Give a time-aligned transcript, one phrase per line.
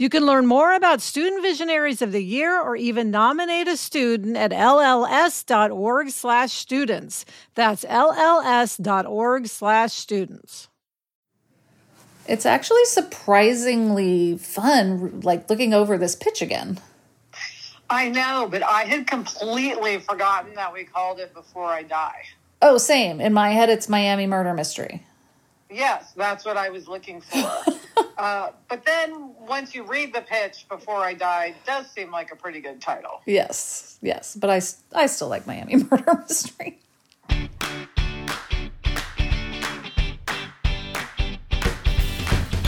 [0.00, 4.36] You can learn more about Student Visionaries of the Year or even nominate a student
[4.36, 7.24] at lls.org slash students.
[7.56, 10.68] That's lls.org slash students.
[12.28, 16.78] It's actually surprisingly fun, like looking over this pitch again.
[17.90, 22.22] I know, but I had completely forgotten that we called it Before I Die.
[22.62, 23.20] Oh, same.
[23.20, 25.02] In my head, it's Miami Murder Mystery.
[25.70, 27.50] Yes, that's what I was looking for.
[28.18, 32.36] Uh, but then once you read the pitch before I die, does seem like a
[32.36, 33.20] pretty good title.
[33.26, 34.60] Yes, yes, but I,
[34.92, 36.80] I still like Miami Murder Mystery.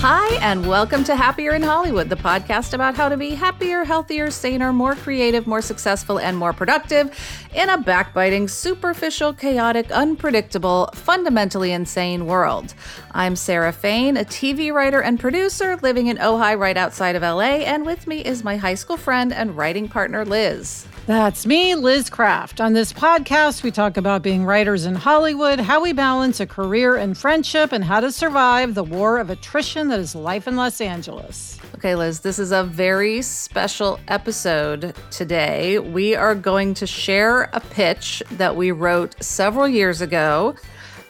[0.03, 4.31] Hi, and welcome to Happier in Hollywood, the podcast about how to be happier, healthier,
[4.31, 7.15] saner, more creative, more successful, and more productive
[7.55, 12.73] in a backbiting, superficial, chaotic, unpredictable, fundamentally insane world.
[13.11, 17.61] I'm Sarah Fain, a TV writer and producer living in Ojai, right outside of LA,
[17.67, 20.87] and with me is my high school friend and writing partner, Liz.
[21.07, 22.61] That's me, Liz Craft.
[22.61, 26.97] On this podcast, we talk about being writers in Hollywood, how we balance a career
[26.97, 30.81] and friendship, and how to survive the war of attrition that is life in Los
[30.81, 31.59] Angeles.
[31.77, 35.79] Okay, Liz, this is a very special episode today.
[35.79, 40.55] We are going to share a pitch that we wrote several years ago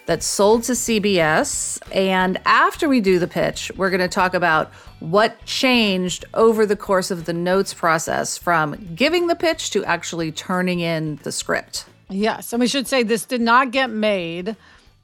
[0.07, 1.79] that sold to CBS.
[1.93, 6.77] And after we do the pitch, we're going to talk about what changed over the
[6.77, 11.87] course of the notes process from giving the pitch to actually turning in the script.
[12.09, 12.53] Yes.
[12.53, 14.57] And we should say this did not get made,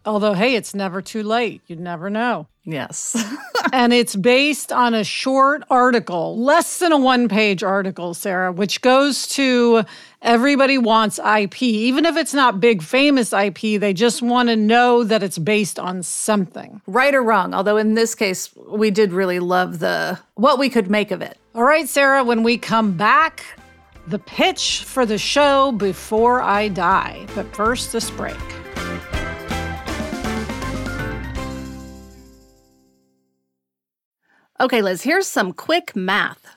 [0.07, 1.63] although, hey, it's never too late.
[1.67, 2.47] You never know.
[2.65, 3.17] Yes.
[3.73, 8.81] and it's based on a short article, less than a one page article, Sarah, which
[8.81, 9.85] goes to
[10.21, 11.63] everybody wants IP.
[11.63, 15.79] Even if it's not big, famous IP, they just want to know that it's based
[15.79, 16.81] on something.
[16.87, 17.55] Right or wrong.
[17.55, 21.39] Although in this case, we did really love the what we could make of it.
[21.55, 23.45] All right, Sarah, when we come back,
[24.09, 27.27] the pitch for the show Before I Die.
[27.35, 28.37] But first, this break.
[34.59, 36.56] Okay, Liz, here's some quick math.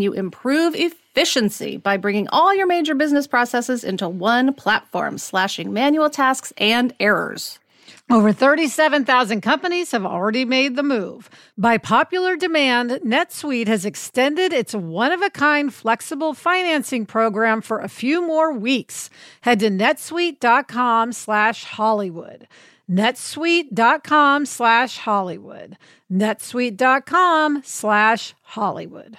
[0.00, 6.10] you improve efficiency by bringing all your major business processes into one platform, slashing manual
[6.10, 7.58] tasks and errors.
[8.10, 11.28] Over 37,000 companies have already made the move.
[11.58, 17.80] By popular demand, NetSuite has extended its one of a kind flexible financing program for
[17.80, 19.10] a few more weeks.
[19.42, 22.48] Head to netsuite.com slash Hollywood
[22.88, 25.76] netsuite.com slash Hollywood.
[26.10, 29.18] netsuite.com slash Hollywood.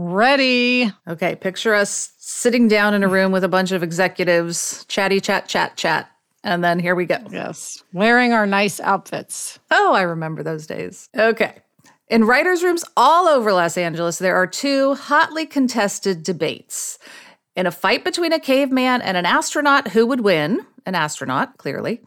[0.00, 0.92] Ready.
[1.08, 5.48] Okay, picture us sitting down in a room with a bunch of executives, chatty, chat,
[5.48, 6.08] chat, chat.
[6.44, 7.18] And then here we go.
[7.32, 7.82] Yes.
[7.92, 9.58] Wearing our nice outfits.
[9.72, 11.08] Oh, I remember those days.
[11.16, 11.56] Okay.
[12.06, 17.00] In writers' rooms all over Los Angeles, there are two hotly contested debates.
[17.56, 20.64] In a fight between a caveman and an astronaut, who would win?
[20.86, 22.02] An astronaut, clearly.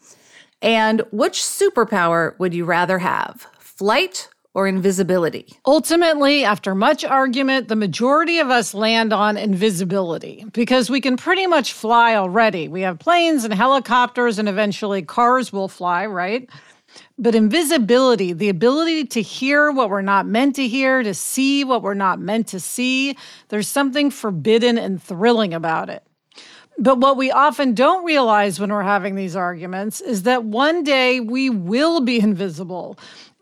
[0.61, 3.47] And which superpower would you rather have?
[3.59, 5.47] Flight or invisibility?
[5.65, 11.47] Ultimately, after much argument, the majority of us land on invisibility because we can pretty
[11.47, 12.67] much fly already.
[12.67, 16.49] We have planes and helicopters, and eventually cars will fly, right?
[17.17, 21.83] But invisibility, the ability to hear what we're not meant to hear, to see what
[21.83, 23.15] we're not meant to see,
[23.47, 26.03] there's something forbidden and thrilling about it.
[26.77, 31.19] But what we often don't realize when we're having these arguments is that one day
[31.19, 32.97] we will be invisible.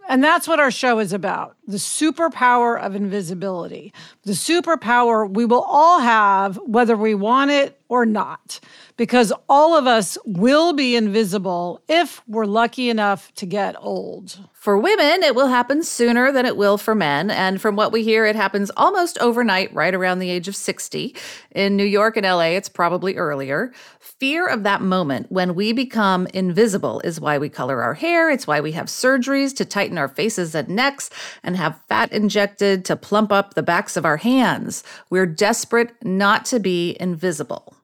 [0.10, 3.94] And that's what our show is about the superpower of invisibility.
[4.24, 8.60] The superpower we will all have, whether we want it or not,
[9.00, 14.38] because all of us will be invisible if we're lucky enough to get old.
[14.51, 17.31] For women, it will happen sooner than it will for men.
[17.31, 21.16] And from what we hear, it happens almost overnight, right around the age of 60.
[21.51, 23.72] In New York and LA, it's probably earlier.
[24.01, 28.30] Fear of that moment when we become invisible is why we color our hair.
[28.30, 31.10] It's why we have surgeries to tighten our faces and necks
[31.42, 34.84] and have fat injected to plump up the backs of our hands.
[35.10, 37.79] We're desperate not to be invisible.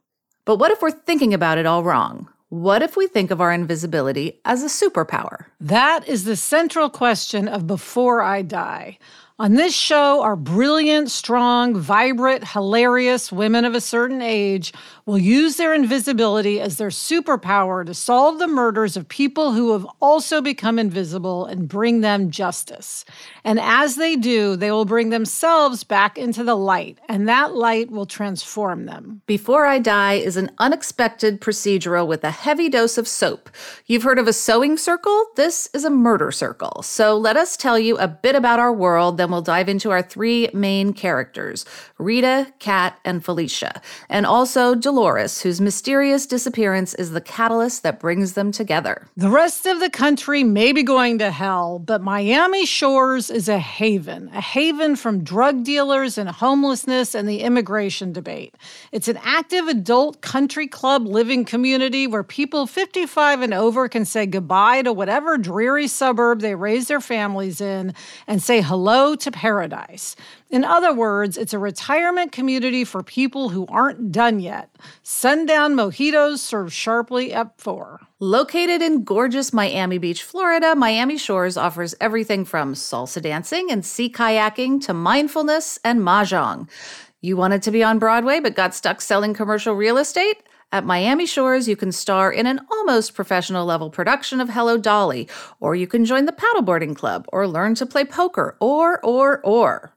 [0.46, 2.30] But what if we're thinking about it all wrong?
[2.50, 5.46] What if we think of our invisibility as a superpower?
[5.60, 9.00] That is the central question of Before I Die.
[9.38, 14.72] On this show, our brilliant, strong, vibrant, hilarious women of a certain age
[15.06, 19.86] will use their invisibility as their superpower to solve the murders of people who have
[20.02, 23.04] also become invisible and bring them justice.
[23.44, 27.92] And as they do, they will bring themselves back into the light, and that light
[27.92, 29.22] will transform them.
[29.26, 33.50] Before I Die is an unexpected procedural with a heavy dose of soap.
[33.86, 35.26] You've heard of a sewing circle?
[35.36, 36.82] This is a murder circle.
[36.84, 40.04] So let us tell you a bit about our world, then we'll dive into our
[40.04, 41.66] three main characters
[41.98, 48.34] Rita, Kat, and Felicia, and also Dolores, whose mysterious disappearance is the catalyst that brings
[48.34, 49.08] them together.
[49.18, 53.58] The rest of the country may be going to hell, but Miami Shores is a
[53.58, 58.54] haven, a haven from drug dealers and homelessness and the immigration debate.
[58.92, 64.28] It's an active adult country club living community where people 55 and over can say
[64.28, 67.96] goodbye to whatever dreary suburb they raise their families in
[68.28, 70.16] and say hello to paradise.
[70.50, 74.76] In other words, it's a retirement community for people who aren't done yet.
[75.04, 78.00] Sundown mojitos served sharply at four.
[78.20, 84.10] Located in gorgeous Miami Beach, Florida, Miami Shores offers everything from salsa dancing and sea
[84.10, 86.70] kayaking to mindfulness and mahjong.
[87.22, 90.44] You wanted to be on Broadway but got stuck selling commercial real estate?
[90.76, 95.26] At Miami Shores, you can star in an almost professional level production of Hello Dolly,
[95.62, 99.94] or you can join the paddleboarding club, or learn to play poker, or, or, or.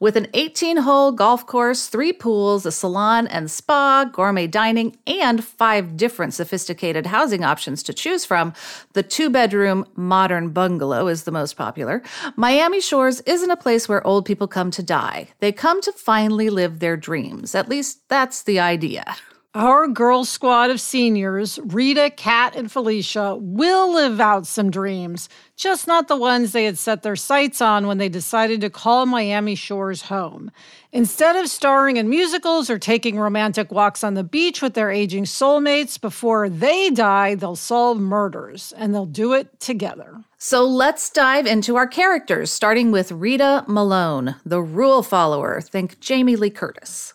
[0.00, 5.44] With an 18 hole golf course, three pools, a salon and spa, gourmet dining, and
[5.44, 8.54] five different sophisticated housing options to choose from,
[8.94, 12.02] the two bedroom modern bungalow is the most popular.
[12.34, 15.28] Miami Shores isn't a place where old people come to die.
[15.40, 17.54] They come to finally live their dreams.
[17.54, 19.04] At least that's the idea.
[19.56, 25.86] Our girl squad of seniors, Rita, Kat, and Felicia, will live out some dreams, just
[25.86, 29.54] not the ones they had set their sights on when they decided to call Miami
[29.54, 30.50] Shores home.
[30.90, 35.22] Instead of starring in musicals or taking romantic walks on the beach with their aging
[35.22, 40.24] soulmates, before they die, they'll solve murders, and they'll do it together.
[40.36, 45.60] So let's dive into our characters, starting with Rita Malone, the rule follower.
[45.60, 47.13] Think Jamie Lee Curtis.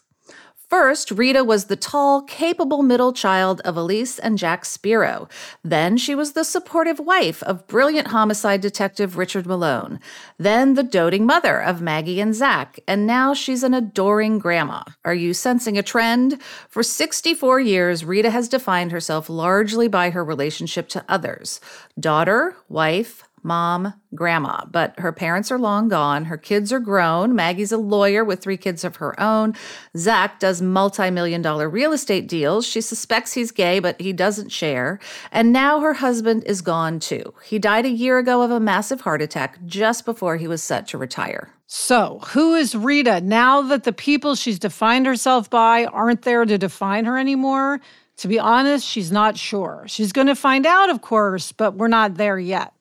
[0.69, 5.27] First, Rita was the tall, capable middle child of Elise and Jack Spiro.
[5.63, 9.99] Then she was the supportive wife of brilliant homicide detective Richard Malone.
[10.38, 12.79] Then the doting mother of Maggie and Zach.
[12.88, 14.83] And now she's an adoring grandma.
[15.03, 16.39] Are you sensing a trend?
[16.69, 21.59] For 64 years, Rita has defined herself largely by her relationship to others
[21.99, 26.25] daughter, wife, mom, grandma, but her parents are long gone.
[26.25, 27.36] Her kids are grown.
[27.36, 29.55] Maggie's a lawyer with three kids of her own.
[29.98, 32.65] Zach does multi million dollar real estate deals.
[32.65, 35.00] She suspects he's gay, but he doesn't share.
[35.31, 37.34] And now her husband is gone too.
[37.43, 40.88] He died a year ago of a massive heart attack just before he was set
[40.88, 41.53] to retire.
[41.67, 46.58] So, who is Rita now that the people she's defined herself by aren't there to
[46.58, 47.79] define her anymore?
[48.17, 49.86] To be honest, she's not sure.
[49.88, 52.74] She's going to find out, of course, but we're not there yet.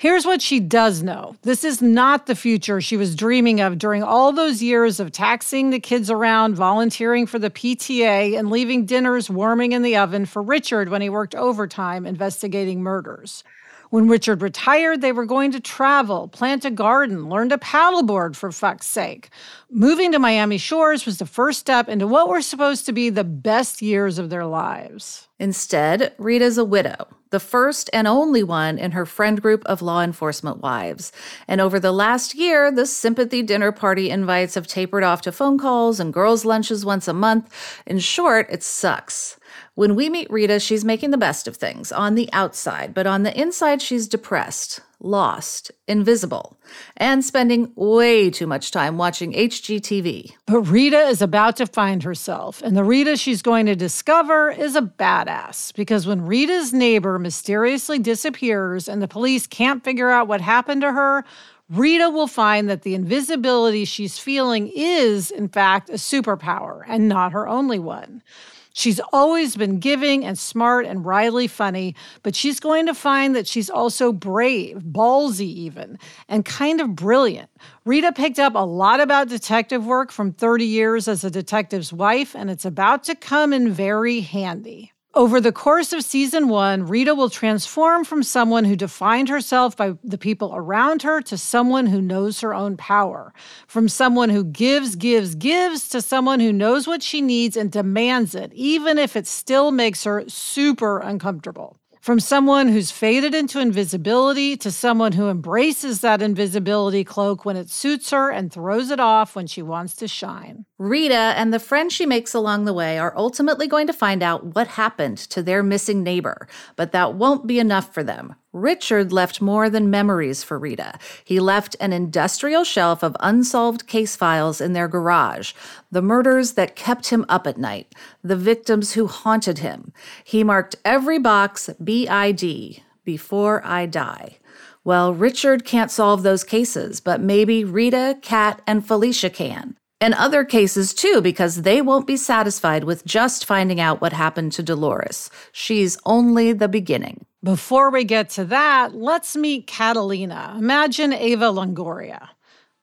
[0.00, 4.04] Here's what she does know this is not the future she was dreaming of during
[4.04, 9.28] all those years of taxing the kids around, volunteering for the PTA, and leaving dinners
[9.28, 13.42] warming in the oven for Richard when he worked overtime investigating murders.
[13.90, 18.52] When Richard retired, they were going to travel, plant a garden, learn to paddleboard for
[18.52, 19.30] fuck's sake.
[19.70, 23.24] Moving to Miami Shores was the first step into what were supposed to be the
[23.24, 25.28] best years of their lives.
[25.38, 30.02] Instead, Rita's a widow, the first and only one in her friend group of law
[30.02, 31.10] enforcement wives.
[31.46, 35.56] And over the last year, the sympathy dinner party invites have tapered off to phone
[35.56, 37.82] calls and girls' lunches once a month.
[37.86, 39.37] In short, it sucks.
[39.78, 43.22] When we meet Rita, she's making the best of things on the outside, but on
[43.22, 46.58] the inside, she's depressed, lost, invisible,
[46.96, 50.32] and spending way too much time watching HGTV.
[50.46, 54.74] But Rita is about to find herself, and the Rita she's going to discover is
[54.74, 60.40] a badass because when Rita's neighbor mysteriously disappears and the police can't figure out what
[60.40, 61.24] happened to her,
[61.70, 67.30] Rita will find that the invisibility she's feeling is, in fact, a superpower and not
[67.30, 68.24] her only one.
[68.72, 73.46] She's always been giving and smart and wryly funny, but she's going to find that
[73.46, 75.98] she's also brave, ballsy even,
[76.28, 77.50] and kind of brilliant.
[77.84, 82.34] Rita picked up a lot about detective work from 30 years as a detective's wife,
[82.34, 84.92] and it's about to come in very handy.
[85.18, 89.94] Over the course of season one, Rita will transform from someone who defined herself by
[90.04, 93.34] the people around her to someone who knows her own power.
[93.66, 98.36] From someone who gives, gives, gives to someone who knows what she needs and demands
[98.36, 101.77] it, even if it still makes her super uncomfortable.
[102.08, 107.68] From someone who's faded into invisibility to someone who embraces that invisibility cloak when it
[107.68, 110.64] suits her and throws it off when she wants to shine.
[110.78, 114.54] Rita and the friends she makes along the way are ultimately going to find out
[114.54, 118.34] what happened to their missing neighbor, but that won't be enough for them.
[118.52, 120.98] Richard left more than memories for Rita.
[121.24, 125.52] He left an industrial shelf of unsolved case files in their garage,
[125.90, 129.92] the murders that kept him up at night, the victims who haunted him.
[130.24, 134.38] He marked every box BID, before I die.
[134.84, 140.44] Well, Richard can't solve those cases, but maybe Rita, Kat, and Felicia can and other
[140.44, 145.30] cases too, because they won't be satisfied with just finding out what happened to Dolores.
[145.52, 147.24] She's only the beginning.
[147.42, 150.56] Before we get to that, let's meet Catalina.
[150.58, 152.30] Imagine Eva Longoria,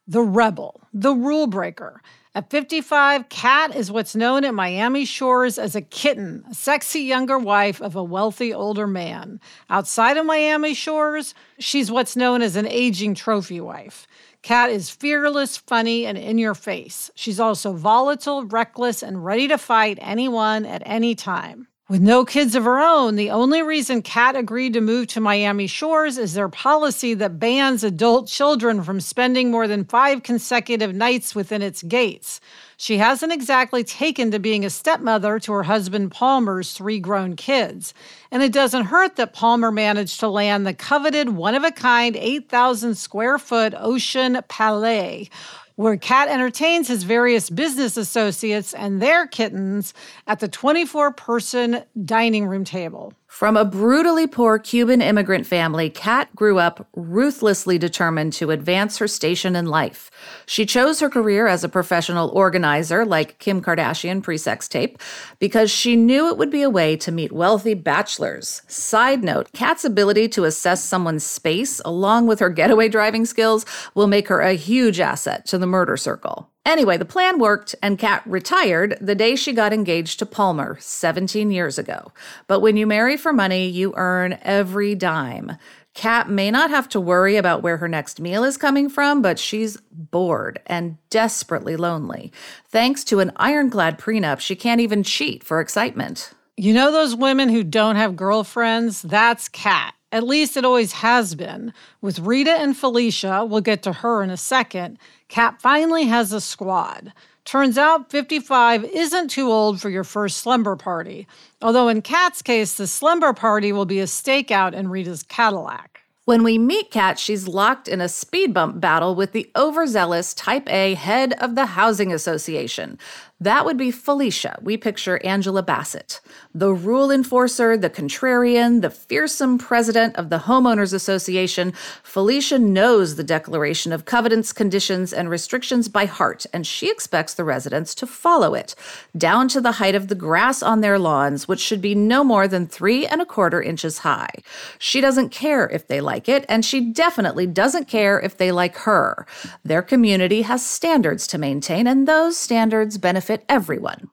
[0.08, 2.02] the rebel, the rule breaker.
[2.34, 7.38] At 55, Kat is what's known at Miami Shores as a kitten, a sexy younger
[7.38, 9.42] wife of a wealthy older man.
[9.70, 14.08] Outside of Miami Shores, she's what's known as an aging trophy wife.
[14.42, 17.12] Kat is fearless, funny, and in your face.
[17.16, 21.68] She's also volatile, reckless, and ready to fight anyone at any time.
[21.88, 25.68] With no kids of her own, the only reason Kat agreed to move to Miami
[25.68, 31.36] Shores is their policy that bans adult children from spending more than five consecutive nights
[31.36, 32.42] within its gates.
[32.76, 37.94] She hasn't exactly taken to being a stepmother to her husband Palmer's three grown kids.
[38.32, 42.16] And it doesn't hurt that Palmer managed to land the coveted one of a kind
[42.16, 45.30] 8,000 square foot Ocean Palais
[45.76, 49.94] where Kat entertains his various business associates and their kittens
[50.28, 53.14] at the 24 person dining room table.
[53.36, 59.10] From a brutally poor Cuban immigrant family, Kat grew up ruthlessly determined to advance her
[59.10, 60.10] station in life.
[60.46, 65.00] She chose her career as a professional organizer, like Kim Kardashian pre sex tape,
[65.38, 68.62] because she knew it would be a way to meet wealthy bachelors.
[68.68, 73.66] Side note Kat's ability to assess someone's space, along with her getaway driving skills,
[73.96, 76.50] will make her a huge asset to the murder circle.
[76.66, 81.52] Anyway, the plan worked, and Kat retired the day she got engaged to Palmer 17
[81.52, 82.12] years ago.
[82.48, 85.58] But when you marry for money, you earn every dime.
[85.96, 89.40] Kat may not have to worry about where her next meal is coming from, but
[89.40, 92.34] she's bored and desperately lonely.
[92.68, 96.34] Thanks to an ironclad prenup, she can't even cheat for excitement.
[96.58, 99.02] You know those women who don't have girlfriends?
[99.02, 99.95] That's Kat.
[100.12, 101.74] At least it always has been.
[102.02, 104.98] With Rita and Felicia, we'll get to her in a second,
[105.28, 107.12] Kat finally has a squad.
[107.44, 111.28] Turns out 55 isn't too old for your first slumber party,
[111.62, 116.02] although in Kat's case, the slumber party will be a stakeout in Rita's Cadillac.
[116.26, 120.68] When we meet Kat, she's locked in a speed bump battle with the overzealous Type
[120.70, 122.98] A head of the Housing Association.
[123.42, 124.58] That would be Felicia.
[124.62, 126.22] We picture Angela Bassett,
[126.54, 131.74] the rule enforcer, the contrarian, the fearsome president of the Homeowners Association.
[132.02, 137.44] Felicia knows the Declaration of Covenants, Conditions, and Restrictions by heart, and she expects the
[137.44, 138.74] residents to follow it,
[139.18, 142.48] down to the height of the grass on their lawns, which should be no more
[142.48, 144.32] than three and a quarter inches high.
[144.80, 148.78] She doesn't care if they like it, and she definitely doesn't care if they like
[148.78, 149.28] her.
[149.66, 154.10] Their community has standards to maintain, and those standards benefit benefit everyone.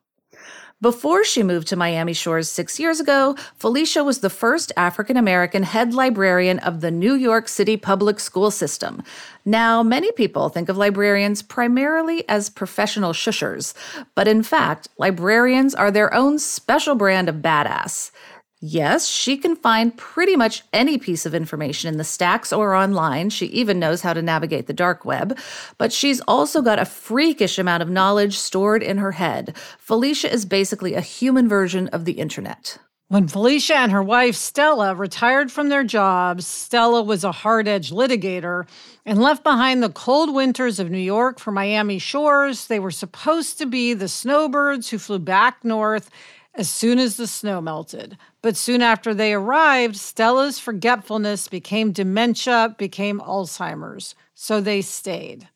[0.80, 5.62] Before she moved to Miami Shores six years ago, Felicia was the first African American
[5.62, 9.00] head librarian of the New York City public school system.
[9.44, 13.74] Now, many people think of librarians primarily as professional shushers,
[14.16, 18.10] but in fact, librarians are their own special brand of badass.
[18.64, 23.28] Yes, she can find pretty much any piece of information in the stacks or online.
[23.28, 25.36] She even knows how to navigate the dark web.
[25.78, 29.56] But she's also got a freakish amount of knowledge stored in her head.
[29.78, 32.78] Felicia is basically a human version of the internet.
[33.08, 37.92] When Felicia and her wife Stella retired from their jobs, Stella was a hard edged
[37.92, 38.68] litigator
[39.04, 42.68] and left behind the cold winters of New York for Miami shores.
[42.68, 46.10] They were supposed to be the snowbirds who flew back north
[46.54, 48.16] as soon as the snow melted.
[48.42, 54.14] But soon after they arrived, Stella's forgetfulness became dementia, became Alzheimer's.
[54.34, 55.48] So they stayed.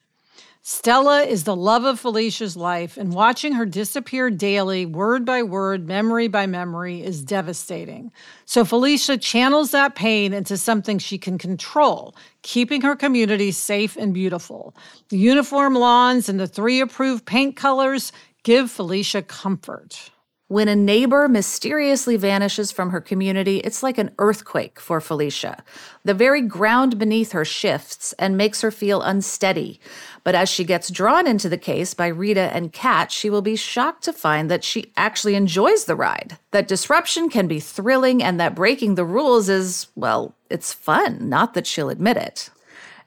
[0.68, 5.86] Stella is the love of Felicia's life, and watching her disappear daily, word by word,
[5.86, 8.10] memory by memory, is devastating.
[8.46, 14.12] So Felicia channels that pain into something she can control, keeping her community safe and
[14.12, 14.74] beautiful.
[15.08, 18.10] The uniform lawns and the three approved paint colors
[18.42, 20.10] give Felicia comfort.
[20.48, 25.64] When a neighbor mysteriously vanishes from her community, it's like an earthquake for Felicia.
[26.04, 29.80] The very ground beneath her shifts and makes her feel unsteady.
[30.22, 33.56] But as she gets drawn into the case by Rita and Kat, she will be
[33.56, 38.38] shocked to find that she actually enjoys the ride, that disruption can be thrilling, and
[38.38, 42.50] that breaking the rules is, well, it's fun, not that she'll admit it.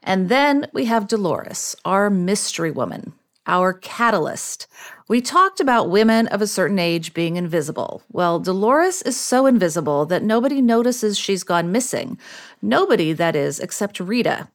[0.04, 3.14] And then we have Dolores, our mystery woman,
[3.50, 4.68] our catalyst.
[5.10, 8.04] We talked about women of a certain age being invisible.
[8.12, 12.20] Well, Dolores is so invisible that nobody notices she's gone missing.
[12.62, 14.48] Nobody, that is, except Rita.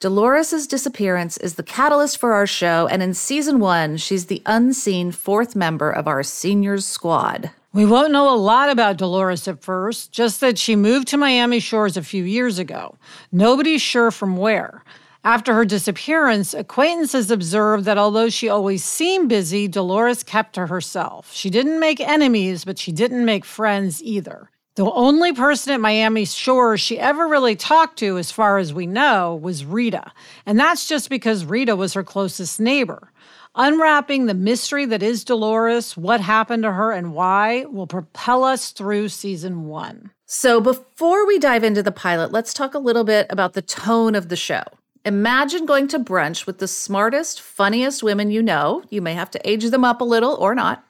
[0.00, 5.12] Dolores's disappearance is the catalyst for our show, and in season one, she's the unseen
[5.12, 7.50] fourth member of our seniors squad.
[7.72, 11.60] We won't know a lot about Dolores at first, just that she moved to Miami
[11.60, 12.96] Shores a few years ago.
[13.30, 14.82] Nobody's sure from where.
[15.22, 21.30] After her disappearance, acquaintances observed that although she always seemed busy, Dolores kept to herself.
[21.32, 24.50] She didn't make enemies, but she didn't make friends either.
[24.76, 28.86] The only person at Miami Shores she ever really talked to, as far as we
[28.86, 30.10] know, was Rita.
[30.46, 33.12] And that's just because Rita was her closest neighbor.
[33.56, 38.70] Unwrapping the mystery that is Dolores, what happened to her, and why will propel us
[38.70, 40.12] through season one.
[40.24, 44.14] So, before we dive into the pilot, let's talk a little bit about the tone
[44.14, 44.62] of the show.
[45.04, 48.82] Imagine going to brunch with the smartest, funniest women you know.
[48.90, 50.84] You may have to age them up a little or not,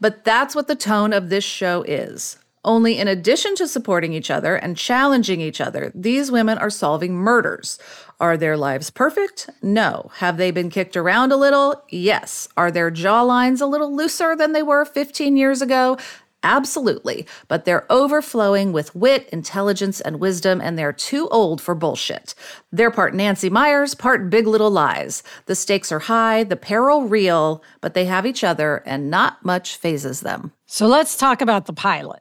[0.00, 2.36] but that's what the tone of this show is.
[2.64, 7.14] Only in addition to supporting each other and challenging each other, these women are solving
[7.14, 7.78] murders.
[8.18, 9.50] Are their lives perfect?
[9.62, 10.10] No.
[10.16, 11.84] Have they been kicked around a little?
[11.90, 12.48] Yes.
[12.56, 15.98] Are their jawlines a little looser than they were 15 years ago?
[16.44, 17.26] Absolutely.
[17.48, 22.34] But they're overflowing with wit, intelligence, and wisdom, and they're too old for bullshit.
[22.70, 25.22] They're part Nancy Meyers, part Big Little Lies.
[25.46, 29.76] The stakes are high, the peril real, but they have each other, and not much
[29.76, 30.52] phases them.
[30.66, 32.20] So let's talk about the pilot.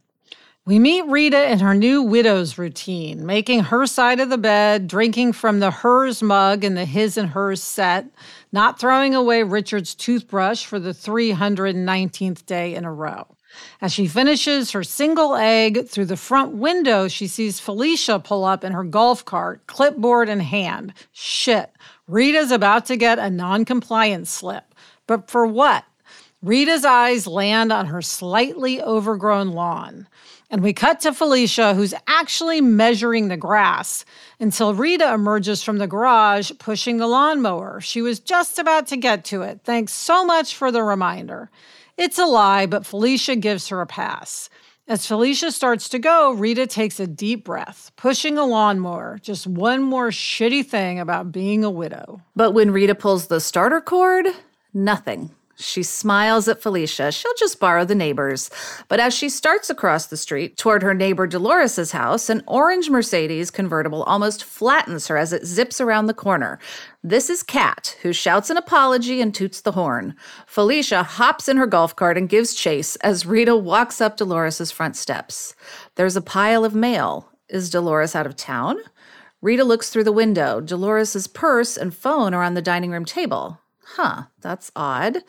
[0.65, 5.33] We meet Rita in her new widow's routine, making her side of the bed, drinking
[5.33, 8.05] from the hers mug in the his and hers set,
[8.53, 13.27] not throwing away Richard's toothbrush for the 319th day in a row.
[13.81, 18.63] As she finishes her single egg through the front window, she sees Felicia pull up
[18.63, 20.93] in her golf cart, clipboard in hand.
[21.11, 21.71] Shit,
[22.07, 24.73] Rita's about to get a non compliance slip.
[25.07, 25.85] But for what?
[26.41, 30.07] Rita's eyes land on her slightly overgrown lawn.
[30.49, 34.05] And we cut to Felicia, who's actually measuring the grass
[34.39, 37.81] until Rita emerges from the garage pushing the lawnmower.
[37.81, 39.61] She was just about to get to it.
[39.63, 41.49] Thanks so much for the reminder.
[41.97, 44.49] It's a lie, but Felicia gives her a pass.
[44.87, 49.19] As Felicia starts to go, Rita takes a deep breath, pushing a lawnmower.
[49.21, 52.21] Just one more shitty thing about being a widow.
[52.35, 54.25] But when Rita pulls the starter cord,
[54.73, 55.31] nothing.
[55.55, 57.11] She smiles at Felicia.
[57.11, 58.49] She'll just borrow the neighbor's.
[58.87, 63.51] But as she starts across the street toward her neighbor Dolores's house, an orange Mercedes
[63.51, 66.57] convertible almost flattens her as it zips around the corner.
[67.03, 70.15] This is Kat, who shouts an apology and toots the horn.
[70.47, 74.95] Felicia hops in her golf cart and gives chase as Rita walks up Dolores's front
[74.95, 75.55] steps.
[75.95, 77.29] There's a pile of mail.
[77.47, 78.77] Is Dolores out of town?
[79.41, 80.61] Rita looks through the window.
[80.61, 83.59] Dolores's purse and phone are on the dining room table.
[83.85, 85.19] Huh, that's odd.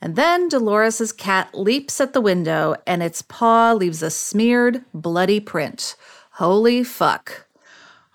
[0.00, 5.40] And then Dolores's cat leaps at the window and its paw leaves a smeared, bloody
[5.40, 5.96] print.
[6.32, 7.46] Holy fuck.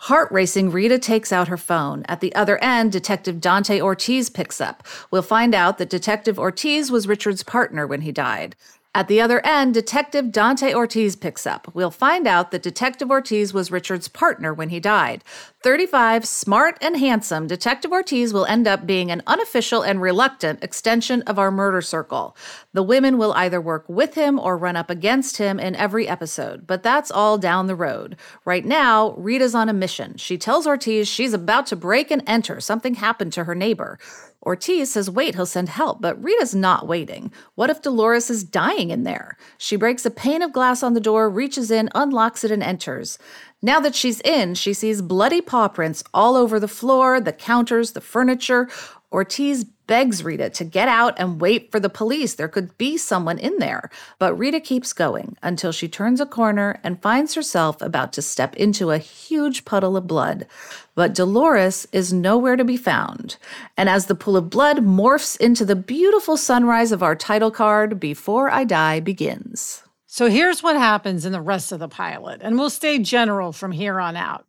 [0.05, 2.03] Heart racing, Rita takes out her phone.
[2.07, 4.83] At the other end, Detective Dante Ortiz picks up.
[5.11, 8.55] We'll find out that Detective Ortiz was Richard's partner when he died.
[8.93, 11.73] At the other end, Detective Dante Ortiz picks up.
[11.73, 15.23] We'll find out that Detective Ortiz was Richard's partner when he died.
[15.63, 21.21] 35, smart and handsome, Detective Ortiz will end up being an unofficial and reluctant extension
[21.21, 22.35] of our murder circle.
[22.73, 26.67] The women will either work with him or run up against him in every episode,
[26.67, 28.17] but that's all down the road.
[28.43, 30.17] Right now, Rita's on a mission.
[30.17, 32.59] She tells Ortiz she's about to break and enter.
[32.59, 33.99] Something happened to her neighbor.
[34.43, 37.31] Ortiz says, wait, he'll send help, but Rita's not waiting.
[37.55, 39.37] What if Dolores is dying in there?
[39.57, 43.19] She breaks a pane of glass on the door, reaches in, unlocks it, and enters.
[43.61, 47.91] Now that she's in, she sees bloody paw prints all over the floor, the counters,
[47.91, 48.67] the furniture.
[49.11, 52.35] Ortiz begs Rita to get out and wait for the police.
[52.35, 53.89] There could be someone in there.
[54.19, 58.55] But Rita keeps going until she turns a corner and finds herself about to step
[58.55, 60.47] into a huge puddle of blood.
[60.95, 63.37] But Dolores is nowhere to be found.
[63.77, 67.99] And as the pool of blood morphs into the beautiful sunrise of our title card,
[67.99, 69.83] Before I Die begins.
[70.05, 73.71] So here's what happens in the rest of the pilot, and we'll stay general from
[73.71, 74.45] here on out.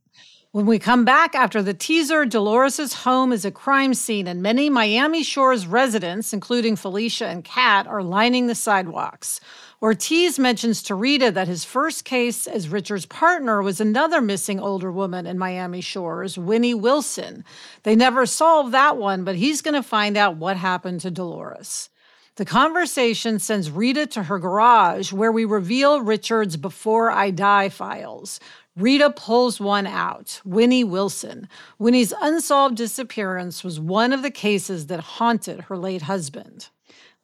[0.53, 4.69] When we come back after the teaser, Dolores's home is a crime scene, and many
[4.69, 9.41] Miami Shores residents, including Felicia and Kat, are lining the sidewalks.
[9.81, 14.93] Ortiz mentions to Rita that his first case as Richard's partner was another missing older
[14.93, 17.47] woman in Miami Shores, Winnie Wilson.
[17.85, 21.89] They never solved that one, but he's going to find out what happened to Dolores.
[22.37, 28.41] The conversation sends Rita to her garage where we reveal Richard's Before I Die files.
[28.77, 31.47] Rita pulls one out Winnie Wilson.
[31.79, 36.71] Winnie's unsolved disappearance was one of the cases that haunted her late husband.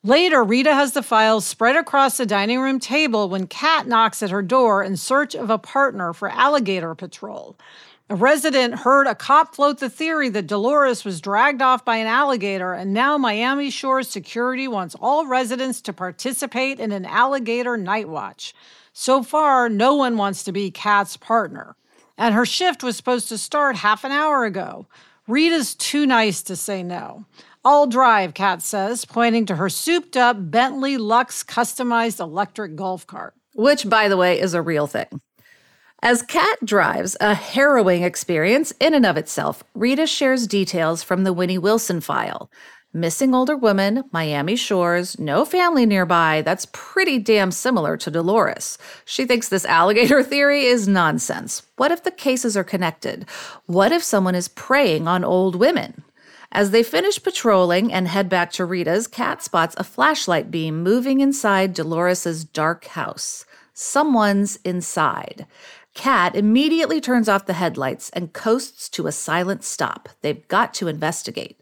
[0.05, 4.31] Later, Rita has the files spread across the dining room table when Kat knocks at
[4.31, 7.57] her door in search of a partner for alligator patrol.
[8.11, 12.07] A resident heard a cop float the theory that Dolores was dragged off by an
[12.07, 18.09] alligator, and now Miami Shores security wants all residents to participate in an alligator night
[18.09, 18.55] watch.
[19.01, 21.77] So far, no one wants to be Kat's partner.
[22.17, 24.89] And her shift was supposed to start half an hour ago.
[25.29, 27.25] Rita's too nice to say no.
[27.65, 33.35] I'll drive, Kat says, pointing to her souped up Bentley Lux customized electric golf cart.
[33.55, 35.21] Which, by the way, is a real thing.
[36.03, 41.33] As Kat drives, a harrowing experience in and of itself, Rita shares details from the
[41.33, 42.51] Winnie Wilson file.
[42.95, 46.41] Missing older woman, Miami Shores, no family nearby.
[46.41, 48.79] That's pretty damn similar to Dolores.
[49.05, 51.63] She thinks this alligator theory is nonsense.
[51.77, 53.27] What if the cases are connected?
[53.67, 56.03] What if someone is preying on old women?
[56.51, 61.21] As they finish patrolling and head back to Rita's, Kat spots a flashlight beam moving
[61.21, 63.45] inside Dolores's dark house.
[63.75, 65.47] Someone's inside.
[65.93, 70.09] Kat immediately turns off the headlights and coasts to a silent stop.
[70.23, 71.58] They've got to investigate.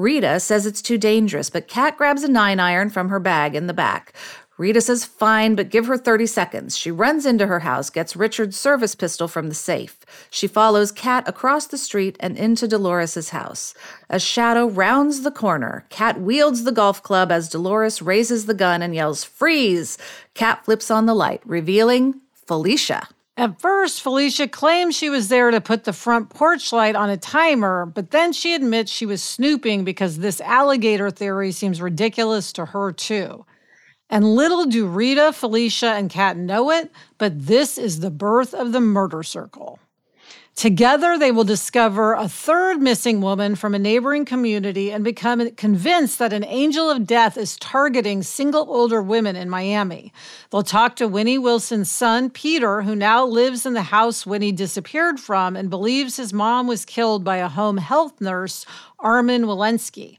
[0.00, 3.66] Rita says it's too dangerous, but Kat grabs a nine iron from her bag in
[3.66, 4.14] the back.
[4.56, 6.76] Rita says fine, but give her 30 seconds.
[6.76, 9.98] She runs into her house, gets Richard's service pistol from the safe.
[10.30, 13.74] She follows Kat across the street and into Dolores's house.
[14.10, 15.86] A shadow rounds the corner.
[15.88, 19.96] Kat wields the golf club as Dolores raises the gun and yells, Freeze!
[20.34, 23.08] Kat flips on the light, revealing Felicia.
[23.40, 27.16] At first, Felicia claims she was there to put the front porch light on a
[27.16, 32.66] timer, but then she admits she was snooping because this alligator theory seems ridiculous to
[32.66, 33.46] her, too.
[34.10, 38.72] And little do Rita, Felicia, and Kat know it, but this is the birth of
[38.72, 39.78] the murder circle.
[40.56, 46.18] Together, they will discover a third missing woman from a neighboring community and become convinced
[46.18, 50.12] that an angel of death is targeting single older women in Miami.
[50.50, 55.18] They'll talk to Winnie Wilson's son, Peter, who now lives in the house Winnie disappeared
[55.18, 58.66] from and believes his mom was killed by a home health nurse,
[58.98, 60.18] Armin Walensky.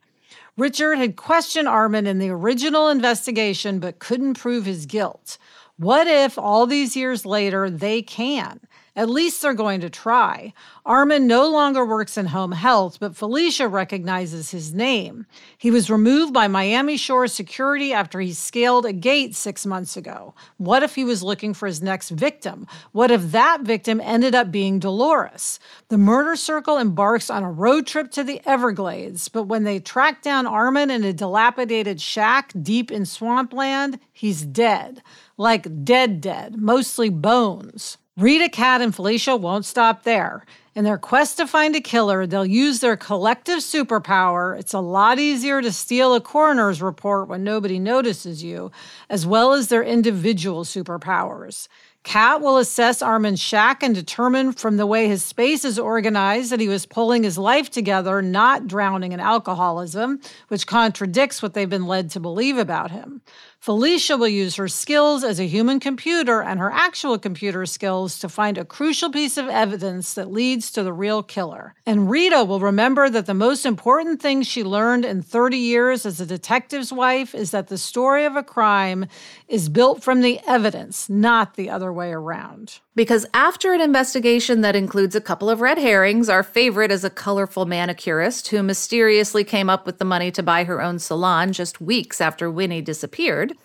[0.58, 5.38] Richard had questioned Armin in the original investigation but couldn't prove his guilt.
[5.78, 8.60] What if all these years later they can?
[8.94, 10.54] At least they're going to try.
[10.86, 15.26] Armin no longer works in home health, but Felicia recognizes his name.
[15.58, 20.34] He was removed by Miami Shore security after he scaled a gate six months ago.
[20.58, 22.68] What if he was looking for his next victim?
[22.92, 25.58] What if that victim ended up being Dolores?
[25.88, 30.22] The murder circle embarks on a road trip to the Everglades, but when they track
[30.22, 35.02] down Armin in a dilapidated shack deep in swampland, he's dead.
[35.38, 37.98] Like dead, dead, mostly bones.
[38.18, 40.46] Rita, Kat, and Felicia won't stop there.
[40.76, 44.58] In their quest to find a killer, they'll use their collective superpower.
[44.60, 48.70] It's a lot easier to steal a coroner's report when nobody notices you,
[49.10, 51.70] as well as their individual superpowers.
[52.04, 56.60] Kat will assess Armin's shack and determine from the way his space is organized that
[56.60, 61.86] he was pulling his life together, not drowning in alcoholism, which contradicts what they've been
[61.86, 63.22] led to believe about him.
[63.62, 68.28] Felicia will use her skills as a human computer and her actual computer skills to
[68.28, 71.76] find a crucial piece of evidence that leads to the real killer.
[71.86, 76.20] And Rita will remember that the most important thing she learned in 30 years as
[76.20, 79.06] a detective's wife is that the story of a crime
[79.48, 82.80] is built from the evidence, not the other way around.
[82.94, 87.10] Because after an investigation that includes a couple of red herrings, our favorite is a
[87.10, 91.80] colorful manicurist who mysteriously came up with the money to buy her own salon just
[91.80, 93.56] weeks after Winnie disappeared,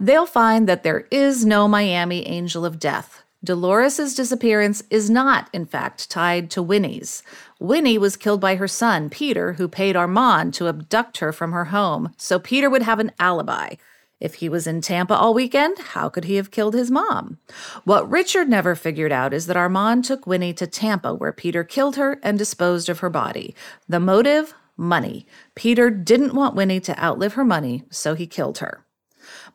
[0.00, 3.22] they'll find that there is no Miami angel of death.
[3.44, 7.22] Dolores' disappearance is not, in fact, tied to Winnie's.
[7.60, 11.66] Winnie was killed by her son, Peter, who paid Armand to abduct her from her
[11.66, 13.74] home, so Peter would have an alibi.
[14.20, 17.38] If he was in Tampa all weekend, how could he have killed his mom?
[17.84, 21.96] What Richard never figured out is that Armand took Winnie to Tampa, where Peter killed
[21.96, 23.54] her and disposed of her body.
[23.88, 24.54] The motive?
[24.76, 25.26] Money.
[25.54, 28.84] Peter didn't want Winnie to outlive her money, so he killed her.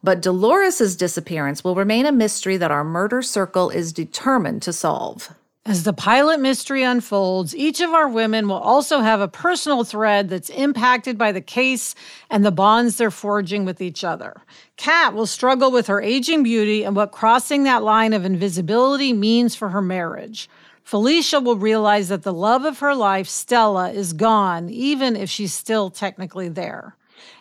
[0.04, 5.34] But Dolores' disappearance will remain a mystery that our murder circle is determined to solve.
[5.70, 10.28] As the pilot mystery unfolds, each of our women will also have a personal thread
[10.28, 11.94] that's impacted by the case
[12.28, 14.42] and the bonds they're forging with each other.
[14.78, 19.54] Kat will struggle with her aging beauty and what crossing that line of invisibility means
[19.54, 20.50] for her marriage.
[20.84, 25.54] Felicia will realize that the love of her life, Stella, is gone, even if she's
[25.54, 26.96] still technically there.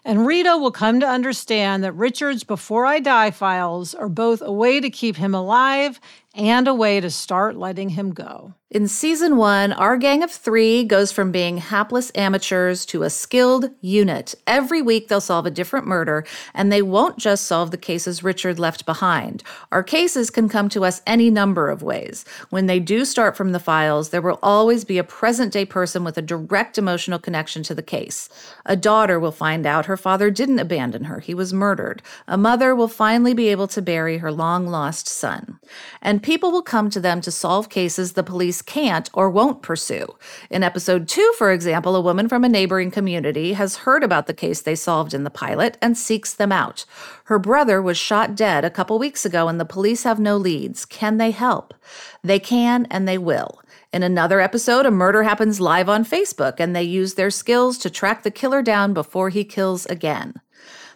[0.05, 4.53] And Rita will come to understand that Richard's Before I Die files are both a
[4.53, 6.01] way to keep him alive
[6.39, 8.55] and a way to start letting him go.
[8.71, 13.71] In season one, our gang of three goes from being hapless amateurs to a skilled
[13.81, 14.35] unit.
[14.47, 18.59] Every week, they'll solve a different murder, and they won't just solve the cases Richard
[18.59, 19.43] left behind.
[19.73, 22.27] Our cases can come to us any number of ways.
[22.51, 26.05] When they do start from the files, there will always be a present day person
[26.05, 28.29] with a direct emotional connection to the case.
[28.67, 32.03] A daughter will find out her father didn't abandon her, he was murdered.
[32.27, 35.59] A mother will finally be able to bury her long lost son.
[36.03, 40.17] And people will come to them to solve cases the police can't or won't pursue.
[40.51, 44.35] In episode two, for example, a woman from a neighboring community has heard about the
[44.35, 46.85] case they solved in the pilot and seeks them out.
[47.25, 50.85] Her brother was shot dead a couple weeks ago and the police have no leads.
[50.85, 51.75] Can they help?
[52.23, 53.61] They can and they will.
[53.93, 57.91] In another episode, a murder happens live on Facebook and they use their skills to
[57.91, 60.35] track the killer down before he kills again.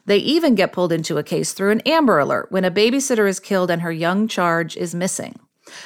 [0.05, 3.41] They even get pulled into a case through an Amber Alert when a babysitter is
[3.41, 5.39] killed and her young charge is missing.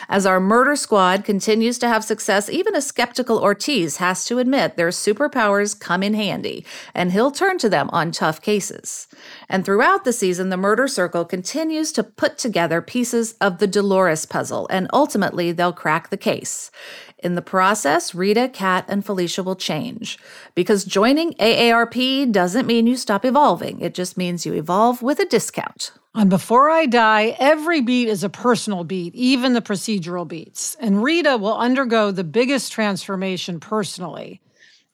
[0.09, 4.77] As our murder squad continues to have success, even a skeptical Ortiz has to admit
[4.77, 9.09] their superpowers come in handy, and he'll turn to them on tough cases.
[9.49, 14.27] And throughout the season, the murder circle continues to put together pieces of the Dolores
[14.27, 16.71] puzzle, and ultimately they'll crack the case.
[17.19, 20.19] In the process, Rita, Kat, and Felicia will change.
[20.55, 25.25] Because joining AARP doesn't mean you stop evolving, it just means you evolve with a
[25.25, 25.93] discount.
[26.17, 30.75] On Before I Die, every beat is a personal beat, even the procedural beats.
[30.81, 34.41] And Rita will undergo the biggest transformation personally.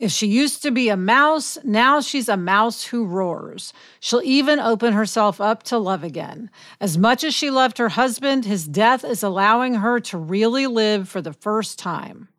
[0.01, 3.73] If she used to be a mouse, now she's a mouse who roars.
[4.01, 6.51] She'll even open herself up to love again.
[6.81, 11.09] As much as she loved her husband, his death is allowing her to really live
[11.09, 12.31] for the first time.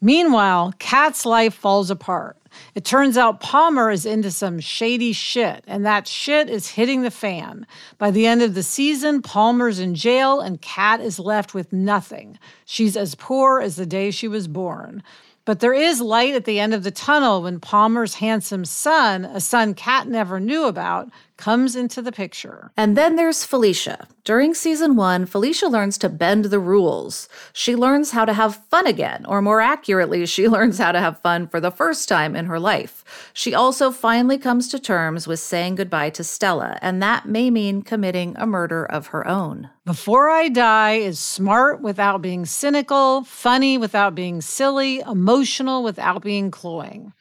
[0.00, 2.38] Meanwhile, Kat's life falls apart.
[2.74, 7.10] It turns out Palmer is into some shady shit, and that shit is hitting the
[7.10, 7.66] fan.
[7.98, 12.38] By the end of the season, Palmer's in jail, and Kat is left with nothing.
[12.64, 15.02] She's as poor as the day she was born.
[15.44, 19.40] But there is light at the end of the tunnel when Palmer's handsome son, a
[19.40, 21.10] son Kat never knew about,
[21.42, 22.70] comes into the picture.
[22.76, 24.06] And then there's Felicia.
[24.22, 27.28] During season one, Felicia learns to bend the rules.
[27.52, 31.18] She learns how to have fun again, or more accurately, she learns how to have
[31.18, 33.02] fun for the first time in her life.
[33.32, 37.82] She also finally comes to terms with saying goodbye to Stella, and that may mean
[37.82, 39.68] committing a murder of her own.
[39.84, 46.52] Before I Die is smart without being cynical, funny without being silly, emotional without being
[46.52, 47.12] cloying.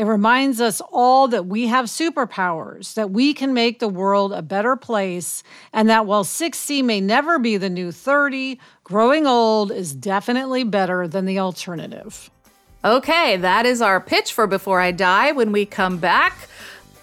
[0.00, 4.40] It reminds us all that we have superpowers, that we can make the world a
[4.40, 5.42] better place,
[5.74, 11.06] and that while 60 may never be the new 30, growing old is definitely better
[11.06, 12.30] than the alternative.
[12.82, 15.32] Okay, that is our pitch for Before I Die.
[15.32, 16.48] When we come back,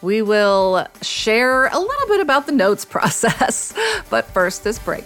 [0.02, 3.76] we will share a little bit about the notes process.
[4.10, 5.06] But first, this break.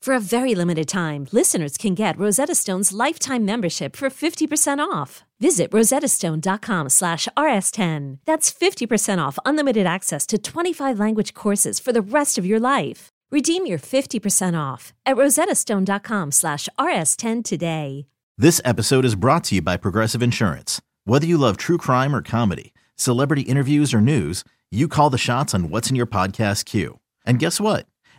[0.00, 5.24] For a very limited time, listeners can get Rosetta Stone's lifetime membership for 50% off.
[5.38, 8.18] Visit rosettastone.com slash rs10.
[8.24, 13.08] That's 50% off unlimited access to 25 language courses for the rest of your life.
[13.30, 18.06] Redeem your 50% off at rosettastone.com slash rs10 today.
[18.38, 20.80] This episode is brought to you by Progressive Insurance.
[21.04, 25.54] Whether you love true crime or comedy, celebrity interviews or news, you call the shots
[25.54, 27.00] on what's in your podcast queue.
[27.26, 27.84] And guess what?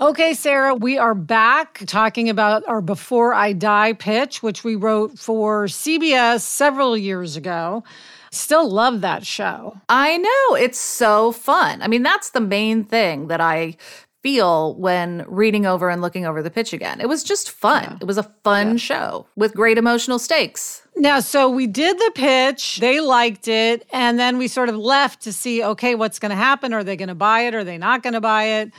[0.00, 5.18] Okay, Sarah, we are back talking about our Before I Die pitch, which we wrote
[5.18, 7.82] for CBS several years ago.
[8.30, 9.76] Still love that show.
[9.88, 10.54] I know.
[10.54, 11.82] It's so fun.
[11.82, 13.76] I mean, that's the main thing that I
[14.22, 17.00] feel when reading over and looking over the pitch again.
[17.00, 17.82] It was just fun.
[17.82, 17.98] Yeah.
[18.00, 18.76] It was a fun yeah.
[18.76, 20.86] show with great emotional stakes.
[20.94, 25.22] Now, so we did the pitch, they liked it, and then we sort of left
[25.22, 26.72] to see okay, what's going to happen?
[26.72, 27.54] Are they going to buy it?
[27.56, 28.70] Are they not going to buy it?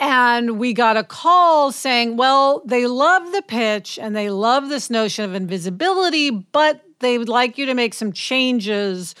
[0.00, 4.90] And we got a call saying, well, they love the pitch and they love this
[4.90, 9.14] notion of invisibility, but they would like you to make some changes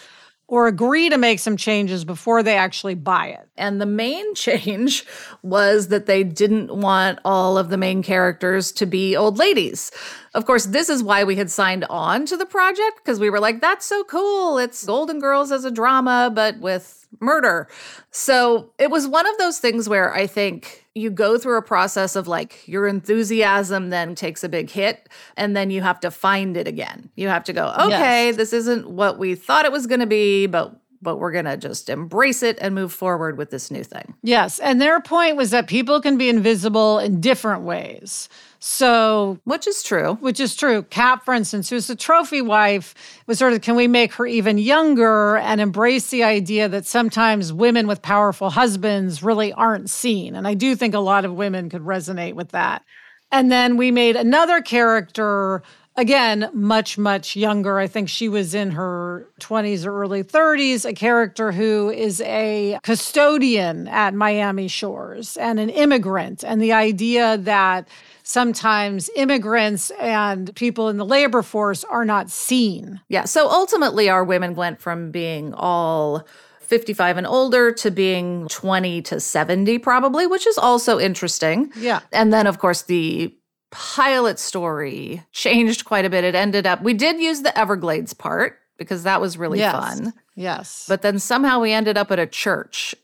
[0.48, 3.48] or agree to make some changes before they actually buy it.
[3.56, 5.04] And the main change
[5.42, 9.92] was that they didn't want all of the main characters to be old ladies.
[10.34, 13.40] Of course, this is why we had signed on to the project because we were
[13.40, 14.58] like, that's so cool.
[14.58, 17.68] It's Golden Girls as a drama, but with murder.
[18.10, 22.16] So it was one of those things where I think you go through a process
[22.16, 26.56] of like your enthusiasm then takes a big hit and then you have to find
[26.56, 27.10] it again.
[27.16, 28.36] You have to go, okay, yes.
[28.36, 31.56] this isn't what we thought it was going to be, but but we're going to
[31.56, 34.14] just embrace it and move forward with this new thing.
[34.22, 38.28] Yes, and their point was that people can be invisible in different ways.
[38.60, 40.14] So, which is true.
[40.20, 40.82] Which is true.
[40.82, 42.94] Kat, for instance, who's a trophy wife,
[43.26, 47.52] was sort of can we make her even younger and embrace the idea that sometimes
[47.52, 50.34] women with powerful husbands really aren't seen?
[50.34, 52.84] And I do think a lot of women could resonate with that.
[53.30, 55.62] And then we made another character
[55.98, 57.78] again, much, much younger.
[57.78, 62.78] I think she was in her 20s or early 30s, a character who is a
[62.84, 66.44] custodian at Miami Shores and an immigrant.
[66.44, 67.88] And the idea that
[68.28, 73.00] sometimes immigrants and people in the labor force are not seen.
[73.08, 73.24] Yeah.
[73.24, 76.28] So ultimately, our women went from being all
[76.60, 81.72] 55 and older to being 20 to 70, probably, which is also interesting.
[81.74, 82.00] Yeah.
[82.12, 83.34] And then, of course, the
[83.70, 86.22] pilot story changed quite a bit.
[86.22, 89.72] It ended up, we did use the Everglades part because that was really yes.
[89.72, 90.12] fun.
[90.34, 90.84] Yes.
[90.86, 92.94] But then somehow we ended up at a church.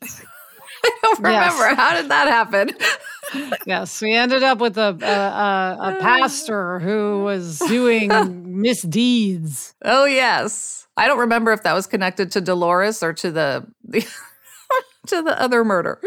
[0.93, 1.63] I don't remember.
[1.63, 1.75] Yes.
[1.75, 2.71] How did that happen?
[3.65, 9.73] yes, we ended up with a, a, a, a pastor who was doing misdeeds.
[9.83, 10.87] Oh, yes.
[10.97, 14.07] I don't remember if that was connected to Dolores or to the, the
[15.07, 15.99] to the other murder.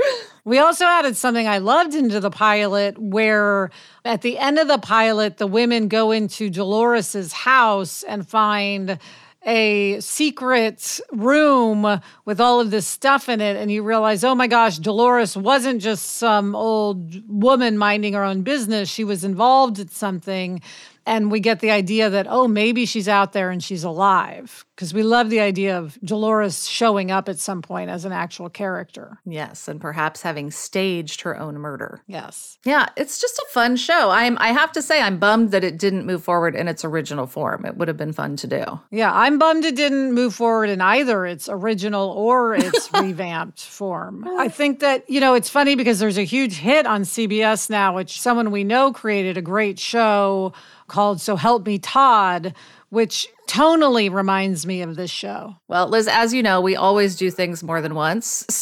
[0.44, 3.70] We also added something I loved into the pilot where
[4.04, 8.98] at the end of the pilot, the women go into Dolores's house and find
[9.44, 14.48] a secret room with all of this stuff in it and you realize oh my
[14.48, 18.88] gosh dolores wasn't just some old woman minding her own business.
[18.88, 20.60] She was involved in something
[21.08, 24.94] and we get the idea that oh maybe she's out there and she's alive because
[24.94, 29.18] we love the idea of Dolores showing up at some point as an actual character.
[29.24, 32.02] Yes, and perhaps having staged her own murder.
[32.06, 32.58] Yes.
[32.64, 34.10] Yeah, it's just a fun show.
[34.10, 37.26] I'm I have to say I'm bummed that it didn't move forward in its original
[37.26, 37.64] form.
[37.64, 38.80] It would have been fun to do.
[38.90, 44.28] Yeah, I'm bummed it didn't move forward in either its original or its revamped form.
[44.38, 47.96] I think that, you know, it's funny because there's a huge hit on CBS now
[47.96, 50.52] which someone we know created a great show
[50.88, 52.54] called So Help Me Todd,
[52.90, 55.56] which tonally reminds me of this show.
[55.68, 58.44] Well, Liz, as you know, we always do things more than once.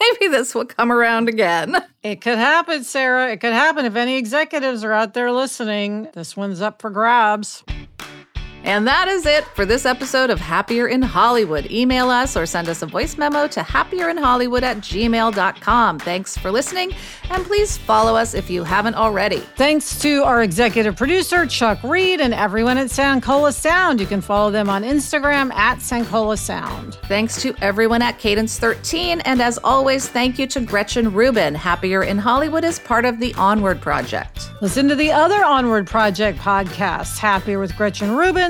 [0.00, 1.76] So maybe this will come around again.
[2.02, 3.32] It could happen, Sarah.
[3.32, 6.08] It could happen if any executives are out there listening.
[6.14, 7.62] This one's up for grabs.
[8.62, 11.70] And that is it for this episode of Happier in Hollywood.
[11.70, 15.98] Email us or send us a voice memo to happierinhollywood at gmail.com.
[15.98, 16.92] Thanks for listening,
[17.30, 19.38] and please follow us if you haven't already.
[19.56, 23.98] Thanks to our executive producer, Chuck Reed, and everyone at Sankola Sound.
[23.98, 26.96] You can follow them on Instagram at Sankola Sound.
[27.06, 31.54] Thanks to everyone at Cadence 13, and as always, thank you to Gretchen Rubin.
[31.54, 34.50] Happier in Hollywood is part of the Onward Project.
[34.60, 38.49] Listen to the other Onward Project podcasts, Happier with Gretchen Rubin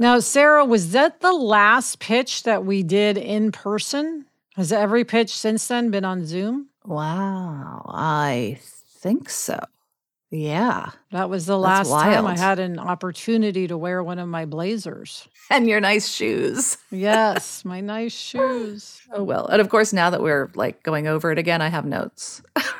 [0.00, 4.24] Now, Sarah, was that the last pitch that we did in person?
[4.56, 6.68] Has every pitch since then been on Zoom?
[6.86, 9.62] Wow, I think so.
[10.30, 10.92] Yeah.
[11.12, 15.28] That was the last time I had an opportunity to wear one of my blazers.
[15.50, 16.78] And your nice shoes.
[16.90, 19.02] yes, my nice shoes.
[19.12, 19.48] Oh, well.
[19.48, 22.40] And of course, now that we're like going over it again, I have notes.